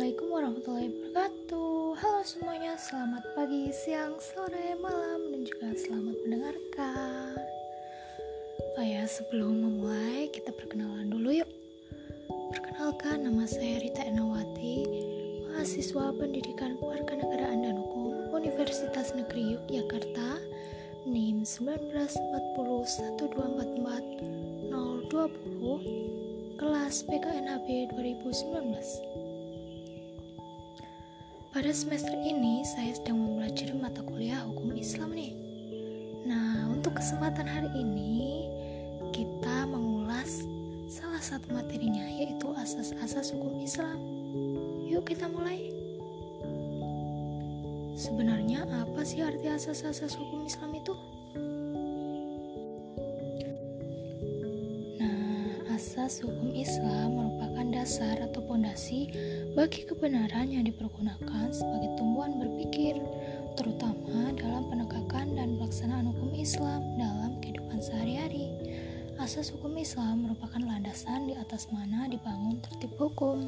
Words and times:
Assalamualaikum 0.00 0.32
warahmatullahi 0.32 0.88
wabarakatuh. 0.96 1.92
Halo 2.00 2.24
semuanya, 2.24 2.72
selamat 2.80 3.20
pagi, 3.36 3.68
siang, 3.68 4.16
sore, 4.16 4.72
malam, 4.80 5.28
dan 5.28 5.44
juga 5.44 5.76
selamat 5.76 6.16
mendengarkan. 6.24 7.36
Oh 8.80 8.86
ya, 8.88 9.04
sebelum 9.04 9.60
memulai, 9.60 10.32
kita 10.32 10.56
perkenalan 10.56 11.12
dulu 11.12 11.44
yuk. 11.44 11.52
Perkenalkan, 12.32 13.28
nama 13.28 13.44
saya 13.44 13.76
Rita 13.84 14.00
Enawati 14.00 14.88
Mahasiswa 15.52 16.16
Pendidikan 16.16 16.80
Kewarganegaraan 16.80 17.60
dan 17.60 17.76
Hukum 17.76 18.32
Universitas 18.32 19.12
Negeri 19.12 19.60
Yogyakarta 19.60 20.40
NIM 21.04 21.44
1940 21.44 23.20
1244 23.20 24.64
020 25.12 26.56
kelas 26.56 27.04
PKNHB 27.04 27.92
2019 27.92 29.29
pada 31.50 31.74
semester 31.74 32.14
ini, 32.14 32.62
saya 32.62 32.94
sedang 32.94 33.18
mempelajari 33.18 33.74
mata 33.74 34.06
kuliah 34.06 34.46
hukum 34.46 34.70
Islam 34.78 35.10
nih. 35.18 35.34
Nah, 36.22 36.70
untuk 36.70 36.94
kesempatan 36.94 37.42
hari 37.42 37.66
ini, 37.74 38.46
kita 39.10 39.66
mengulas 39.66 40.46
salah 40.86 41.18
satu 41.18 41.50
materinya, 41.50 42.06
yaitu 42.06 42.54
asas-asas 42.54 43.34
hukum 43.34 43.58
Islam. 43.58 43.98
Yuk 44.86 45.10
kita 45.10 45.26
mulai. 45.26 45.74
Sebenarnya 47.98 48.70
apa 48.70 49.02
sih 49.02 49.18
arti 49.18 49.50
asas-asas 49.50 50.14
hukum 50.14 50.46
Islam 50.46 50.70
itu? 50.78 50.94
Asas 56.10 56.26
hukum 56.26 56.50
Islam 56.58 57.22
merupakan 57.22 57.66
dasar 57.70 58.18
atau 58.18 58.42
pondasi 58.42 59.14
bagi 59.54 59.86
kebenaran 59.86 60.50
yang 60.50 60.66
dipergunakan 60.66 61.54
sebagai 61.54 61.86
tumbuhan 61.94 62.34
berpikir, 62.34 62.98
terutama 63.54 64.34
dalam 64.34 64.66
penegakan 64.66 65.38
dan 65.38 65.54
pelaksanaan 65.54 66.10
hukum 66.10 66.34
Islam 66.34 66.82
dalam 66.98 67.38
kehidupan 67.38 67.78
sehari-hari. 67.78 68.50
Asas 69.22 69.54
hukum 69.54 69.70
Islam 69.78 70.26
merupakan 70.26 70.58
landasan 70.58 71.30
di 71.30 71.38
atas 71.38 71.70
mana 71.70 72.10
dibangun 72.10 72.58
tertib 72.58 72.90
hukum. 72.98 73.46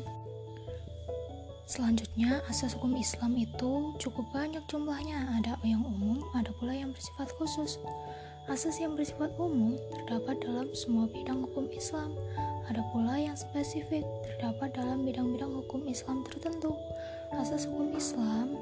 Selanjutnya, 1.67 2.47
asas 2.47 2.79
hukum 2.79 2.95
Islam 2.95 3.43
itu 3.43 3.91
cukup 3.99 4.31
banyak 4.31 4.63
jumlahnya. 4.71 5.35
Ada 5.43 5.59
yang 5.67 5.83
umum, 5.83 6.23
ada 6.31 6.55
pula 6.63 6.79
yang 6.79 6.95
bersifat 6.95 7.27
khusus. 7.43 7.83
Asas 8.51 8.83
yang 8.83 8.99
bersifat 8.99 9.31
umum 9.39 9.79
terdapat 9.95 10.43
dalam 10.43 10.67
semua 10.75 11.07
bidang 11.07 11.47
hukum 11.47 11.71
Islam. 11.71 12.11
Ada 12.67 12.83
pula 12.91 13.15
yang 13.15 13.39
spesifik 13.39 14.03
terdapat 14.27 14.75
dalam 14.75 15.07
bidang-bidang 15.07 15.55
hukum 15.63 15.87
Islam 15.87 16.27
tertentu. 16.27 16.75
Asas 17.39 17.71
hukum 17.71 17.95
Islam 17.95 18.59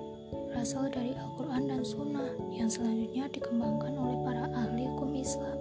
berasal 0.52 0.92
dari 0.92 1.16
Al-Quran 1.16 1.72
dan 1.72 1.80
Sunnah 1.80 2.28
yang 2.52 2.68
selanjutnya 2.68 3.32
dikembangkan 3.32 3.96
oleh 3.96 4.18
para 4.20 4.44
ahli 4.52 4.84
hukum 4.84 5.16
Islam. 5.16 5.58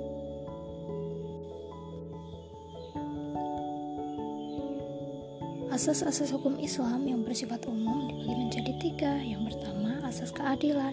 Asas-asas 5.71 6.35
hukum 6.35 6.59
Islam 6.59 7.07
yang 7.07 7.23
bersifat 7.23 7.63
umum 7.71 8.11
dibagi 8.11 8.35
menjadi 8.35 8.73
tiga. 8.83 9.13
Yang 9.23 9.55
pertama, 9.55 10.03
asas 10.03 10.35
keadilan. 10.35 10.91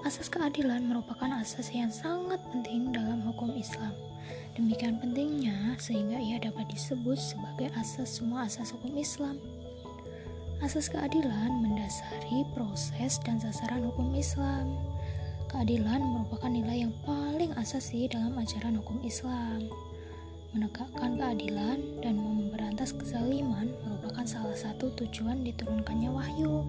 Asas 0.00 0.32
keadilan 0.32 0.88
merupakan 0.88 1.28
asas 1.36 1.76
yang 1.76 1.92
sangat 1.92 2.40
penting 2.48 2.88
dalam 2.88 3.20
hukum 3.20 3.52
Islam. 3.52 3.92
Demikian 4.56 4.96
pentingnya 4.96 5.76
sehingga 5.76 6.16
ia 6.16 6.40
dapat 6.40 6.72
disebut 6.72 7.20
sebagai 7.20 7.68
asas 7.76 8.16
semua 8.16 8.48
asas 8.48 8.72
hukum 8.72 8.96
Islam. 8.96 9.36
Asas 10.64 10.88
keadilan 10.88 11.52
mendasari 11.60 12.48
proses 12.56 13.20
dan 13.28 13.36
sasaran 13.44 13.84
hukum 13.92 14.16
Islam. 14.16 14.72
Keadilan 15.52 16.00
merupakan 16.00 16.48
nilai 16.48 16.88
yang 16.88 16.94
paling 17.04 17.52
asasi 17.60 18.08
dalam 18.08 18.32
ajaran 18.40 18.80
hukum 18.80 19.04
Islam. 19.04 19.68
Menegakkan 20.56 21.20
keadilan 21.20 21.76
dan 22.00 22.16
memberantas 22.16 22.96
kezaliman 22.96 23.68
merupakan 23.84 24.24
salah 24.24 24.56
satu 24.56 24.88
tujuan 24.96 25.44
diturunkannya 25.44 26.08
wahyu. 26.08 26.64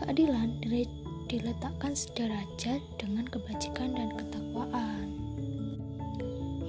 Keadilan 0.00 0.56
diletakkan 1.32 1.96
sederajat 1.96 2.84
dengan 3.00 3.24
kebajikan 3.32 3.96
dan 3.96 4.12
ketakwaan. 4.20 5.08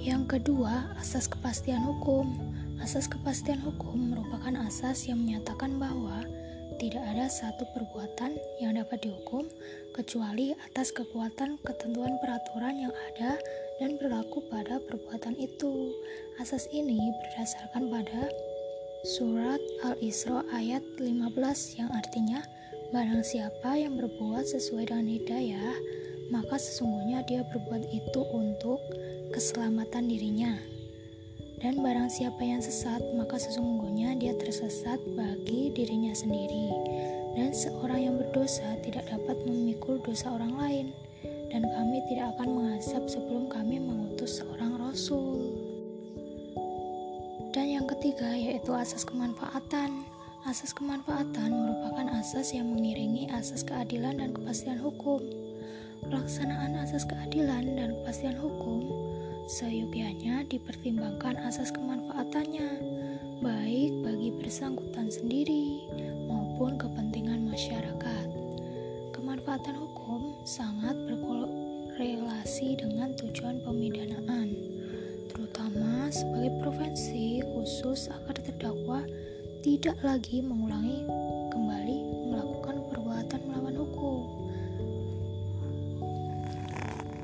Yang 0.00 0.40
kedua, 0.40 0.88
asas 0.96 1.28
kepastian 1.28 1.84
hukum. 1.84 2.32
Asas 2.80 3.04
kepastian 3.04 3.60
hukum 3.60 4.16
merupakan 4.16 4.56
asas 4.64 5.04
yang 5.04 5.20
menyatakan 5.20 5.76
bahwa 5.76 6.24
tidak 6.80 7.04
ada 7.06 7.28
satu 7.30 7.68
perbuatan 7.76 8.34
yang 8.58 8.74
dapat 8.74 9.04
dihukum 9.04 9.46
kecuali 9.94 10.56
atas 10.72 10.90
kekuatan 10.90 11.60
ketentuan 11.62 12.18
peraturan 12.18 12.88
yang 12.88 12.94
ada 13.12 13.38
dan 13.78 14.00
berlaku 14.00 14.42
pada 14.48 14.80
perbuatan 14.82 15.38
itu. 15.38 15.92
Asas 16.40 16.66
ini 16.72 16.98
berdasarkan 17.20 17.92
pada 17.92 18.32
surat 19.04 19.60
Al-Isra 19.84 20.42
ayat 20.56 20.82
15 20.96 21.78
yang 21.78 21.92
artinya 21.92 22.40
Barang 22.92 23.24
siapa 23.24 23.80
yang 23.80 23.96
berbuat 23.96 24.44
sesuai 24.44 24.92
dengan 24.92 25.08
hidayah, 25.08 25.76
maka 26.28 26.60
sesungguhnya 26.60 27.24
dia 27.24 27.40
berbuat 27.48 27.88
itu 27.88 28.20
untuk 28.34 28.80
keselamatan 29.32 30.10
dirinya. 30.10 30.52
Dan 31.64 31.80
barang 31.80 32.12
siapa 32.12 32.44
yang 32.44 32.60
sesat, 32.60 33.00
maka 33.16 33.40
sesungguhnya 33.40 34.20
dia 34.20 34.36
tersesat 34.36 35.00
bagi 35.16 35.72
dirinya 35.72 36.12
sendiri. 36.12 36.68
Dan 37.32 37.56
seorang 37.56 38.00
yang 38.04 38.14
berdosa 38.20 38.76
tidak 38.84 39.08
dapat 39.08 39.40
memikul 39.48 39.96
dosa 40.04 40.28
orang 40.28 40.52
lain. 40.60 40.86
Dan 41.48 41.64
kami 41.64 42.04
tidak 42.12 42.36
akan 42.36 42.48
mengazab 42.52 43.08
sebelum 43.08 43.48
kami 43.48 43.80
mengutus 43.80 44.44
seorang 44.44 44.76
rasul. 44.76 45.40
Dan 47.54 47.80
yang 47.80 47.86
ketiga 47.86 48.34
yaitu 48.34 48.74
asas 48.74 49.06
kemanfaatan. 49.06 50.13
Asas 50.44 50.76
kemanfaatan 50.76 51.56
merupakan 51.56 52.20
asas 52.20 52.52
yang 52.52 52.68
mengiringi 52.68 53.32
asas 53.32 53.64
keadilan 53.64 54.20
dan 54.20 54.36
kepastian 54.36 54.76
hukum. 54.76 55.24
Pelaksanaan 56.04 56.76
asas 56.84 57.08
keadilan 57.08 57.64
dan 57.80 57.96
kepastian 57.96 58.36
hukum 58.36 58.84
seyogyanya 59.48 60.44
dipertimbangkan 60.44 61.40
asas 61.48 61.72
kemanfaatannya, 61.72 62.76
baik 63.40 63.92
bagi 64.04 64.36
bersangkutan 64.36 65.08
sendiri 65.08 65.88
maupun 66.28 66.76
kepentingan 66.76 67.48
masyarakat. 67.48 68.28
Kemanfaatan 69.16 69.80
hukum 69.80 70.44
sangat 70.44 70.92
berkorelasi 71.08 72.76
dengan 72.84 73.16
tujuan 73.16 73.64
pemidanaan, 73.64 74.03
tidak 79.74 79.98
lagi 80.06 80.38
mengulangi 80.38 81.02
kembali 81.50 81.98
melakukan 82.30 82.78
perbuatan 82.94 83.40
melawan 83.42 83.74
hukum. 83.74 84.22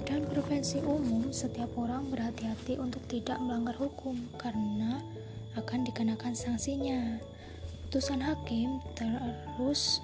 Dan 0.03 0.27
prevensi 0.27 0.83
umum, 0.83 1.31
setiap 1.31 1.71
orang 1.78 2.11
berhati-hati 2.11 2.75
untuk 2.75 3.06
tidak 3.06 3.38
melanggar 3.38 3.78
hukum 3.78 4.19
karena 4.34 4.99
akan 5.55 5.87
dikenakan 5.87 6.34
sanksinya. 6.34 7.22
Putusan 7.87 8.19
hakim 8.19 8.82
terus 8.99 10.03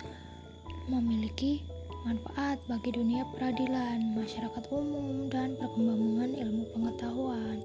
memiliki 0.86 1.66
manfaat 2.06 2.62
bagi 2.70 2.94
dunia 2.94 3.26
peradilan, 3.34 4.14
masyarakat 4.14 4.70
umum, 4.70 5.26
dan 5.26 5.58
perkembangan 5.58 6.30
ilmu 6.38 6.62
pengetahuan. 6.70 7.58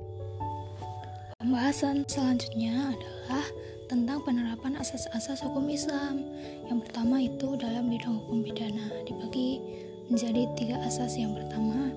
Pembahasan 1.42 2.06
selanjutnya 2.06 2.94
adalah 2.94 3.42
tentang 3.90 4.22
penerapan 4.22 4.78
asas-asas 4.78 5.42
hukum 5.42 5.74
Islam. 5.74 6.22
Yang 6.70 6.86
pertama 6.86 7.18
itu 7.18 7.58
dalam 7.58 7.90
bidang 7.90 8.14
hukum 8.14 8.46
pidana 8.46 8.86
dibagi 9.10 9.58
menjadi 10.06 10.46
tiga 10.54 10.78
asas. 10.86 11.18
Yang 11.18 11.42
pertama, 11.42 11.90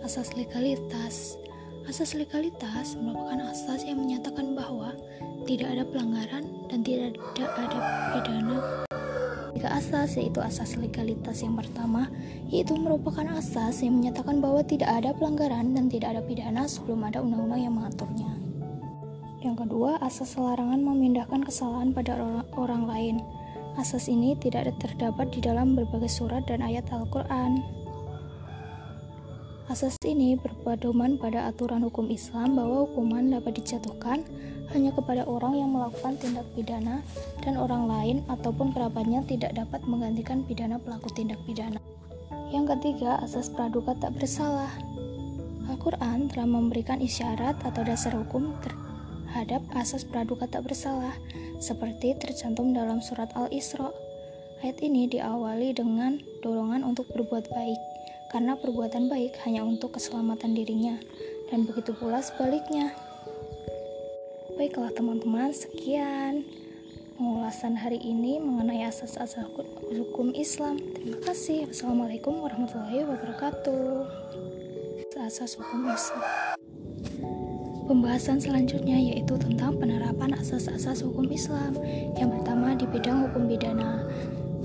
asas 0.00 0.32
legalitas. 0.40 1.36
Asas 1.84 2.16
legalitas 2.16 2.96
merupakan 2.96 3.52
asas 3.52 3.84
yang 3.84 4.00
menyatakan 4.00 4.56
bahwa 4.56 4.96
tidak 5.44 5.68
ada 5.68 5.84
pelanggaran 5.84 6.48
dan 6.72 6.80
tidak 6.80 7.20
ada 7.36 7.78
pidana. 8.16 8.88
Tiga 9.52 9.68
asas 9.76 10.16
yaitu 10.16 10.40
asas 10.40 10.80
legalitas 10.80 11.44
yang 11.44 11.60
pertama 11.60 12.08
yaitu 12.48 12.72
merupakan 12.72 13.36
asas 13.36 13.84
yang 13.84 14.00
menyatakan 14.00 14.40
bahwa 14.40 14.64
tidak 14.64 14.88
ada 14.88 15.12
pelanggaran 15.12 15.76
dan 15.76 15.92
tidak 15.92 16.16
ada 16.16 16.24
pidana 16.24 16.64
sebelum 16.64 17.04
ada 17.04 17.20
undang-undang 17.20 17.68
yang 17.68 17.76
mengaturnya. 17.76 18.37
Yang 19.48 19.64
kedua, 19.64 19.96
asas 20.04 20.36
larangan 20.36 20.84
memindahkan 20.84 21.40
kesalahan 21.40 21.96
pada 21.96 22.20
orang, 22.52 22.84
lain. 22.84 23.16
Asas 23.80 24.04
ini 24.04 24.36
tidak 24.36 24.76
terdapat 24.76 25.32
di 25.32 25.40
dalam 25.40 25.72
berbagai 25.72 26.12
surat 26.12 26.44
dan 26.44 26.60
ayat 26.60 26.84
Al-Quran. 26.92 27.64
Asas 29.72 29.96
ini 30.04 30.36
berpedoman 30.36 31.16
pada 31.16 31.48
aturan 31.48 31.80
hukum 31.80 32.12
Islam 32.12 32.60
bahwa 32.60 32.84
hukuman 32.84 33.40
dapat 33.40 33.56
dijatuhkan 33.56 34.20
hanya 34.76 34.92
kepada 34.92 35.24
orang 35.24 35.56
yang 35.56 35.72
melakukan 35.72 36.20
tindak 36.20 36.44
pidana 36.52 37.00
dan 37.40 37.56
orang 37.56 37.88
lain 37.88 38.16
ataupun 38.28 38.76
kerabatnya 38.76 39.24
tidak 39.24 39.56
dapat 39.56 39.80
menggantikan 39.88 40.44
pidana 40.44 40.76
pelaku 40.76 41.08
tindak 41.16 41.40
pidana. 41.48 41.80
Yang 42.52 42.76
ketiga, 42.76 43.16
asas 43.24 43.48
praduga 43.48 43.96
tak 43.96 44.12
bersalah. 44.12 44.68
Al-Quran 45.72 46.28
telah 46.28 46.44
memberikan 46.44 47.00
isyarat 47.00 47.56
atau 47.64 47.80
dasar 47.80 48.12
hukum 48.12 48.52
terhadap 49.38 49.62
asas 49.78 50.02
praduga 50.02 50.50
tak 50.50 50.66
bersalah, 50.66 51.14
seperti 51.62 52.18
tercantum 52.18 52.74
dalam 52.74 52.98
surat 52.98 53.30
Al-Isra. 53.38 53.94
Ayat 54.66 54.82
ini 54.82 55.06
diawali 55.06 55.78
dengan 55.78 56.18
dorongan 56.42 56.82
untuk 56.82 57.06
berbuat 57.14 57.46
baik, 57.46 57.80
karena 58.34 58.58
perbuatan 58.58 59.06
baik 59.06 59.38
hanya 59.46 59.62
untuk 59.62 59.94
keselamatan 59.94 60.58
dirinya, 60.58 60.98
dan 61.54 61.62
begitu 61.62 61.94
pula 61.94 62.18
sebaliknya. 62.18 62.90
Baiklah 64.58 64.90
teman-teman, 64.98 65.54
sekian 65.54 66.42
pengulasan 67.14 67.78
hari 67.78 68.02
ini 68.02 68.42
mengenai 68.42 68.90
asas-asas 68.90 69.46
hukum 69.86 70.34
Islam. 70.34 70.82
Terima 70.98 71.22
kasih. 71.22 71.70
Wassalamualaikum 71.70 72.42
warahmatullahi 72.42 73.06
wabarakatuh. 73.06 74.02
Asas 75.14 75.54
hukum 75.54 75.86
Islam. 75.94 76.57
Pembahasan 77.88 78.36
selanjutnya 78.36 79.00
yaitu 79.00 79.40
tentang 79.40 79.80
penerapan 79.80 80.36
asas-asas 80.36 81.00
hukum 81.00 81.24
Islam. 81.32 81.72
Yang 82.20 82.36
pertama 82.36 82.76
di 82.76 82.84
bidang 82.84 83.24
hukum 83.24 83.48
pidana 83.48 84.04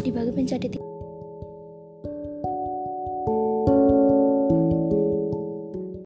dibagi 0.03 0.35
menjadi 0.35 0.67
tiga 0.67 0.82